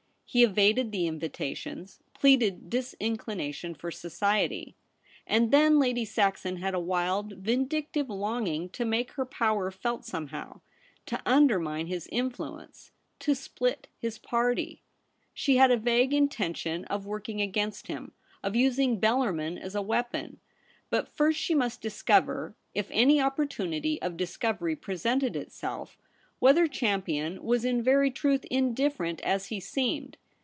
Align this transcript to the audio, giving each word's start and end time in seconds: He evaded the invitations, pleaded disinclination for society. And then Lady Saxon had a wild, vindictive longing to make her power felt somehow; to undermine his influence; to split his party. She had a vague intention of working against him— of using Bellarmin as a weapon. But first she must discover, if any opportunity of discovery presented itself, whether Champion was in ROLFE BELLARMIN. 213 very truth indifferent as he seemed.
He 0.33 0.45
evaded 0.45 0.93
the 0.93 1.07
invitations, 1.07 1.99
pleaded 2.13 2.69
disinclination 2.69 3.75
for 3.75 3.91
society. 3.91 4.77
And 5.27 5.51
then 5.51 5.77
Lady 5.77 6.05
Saxon 6.05 6.55
had 6.55 6.73
a 6.73 6.79
wild, 6.79 7.33
vindictive 7.33 8.09
longing 8.09 8.69
to 8.69 8.85
make 8.85 9.11
her 9.15 9.25
power 9.25 9.69
felt 9.71 10.05
somehow; 10.05 10.61
to 11.07 11.21
undermine 11.25 11.87
his 11.87 12.07
influence; 12.13 12.91
to 13.19 13.35
split 13.35 13.89
his 13.99 14.17
party. 14.19 14.81
She 15.33 15.57
had 15.57 15.69
a 15.69 15.75
vague 15.75 16.13
intention 16.13 16.85
of 16.85 17.05
working 17.05 17.41
against 17.41 17.87
him— 17.87 18.13
of 18.41 18.55
using 18.55 19.01
Bellarmin 19.01 19.57
as 19.57 19.75
a 19.75 19.81
weapon. 19.81 20.39
But 20.89 21.09
first 21.09 21.41
she 21.41 21.53
must 21.53 21.81
discover, 21.81 22.55
if 22.73 22.87
any 22.91 23.19
opportunity 23.19 24.01
of 24.01 24.15
discovery 24.15 24.77
presented 24.77 25.35
itself, 25.35 25.97
whether 26.39 26.67
Champion 26.67 27.43
was 27.43 27.65
in 27.65 27.75
ROLFE 27.75 27.83
BELLARMIN. 27.83 27.83
213 27.83 27.83
very 27.83 28.11
truth 28.39 28.45
indifferent 28.49 29.21
as 29.21 29.47
he 29.47 29.59
seemed. 29.59 30.17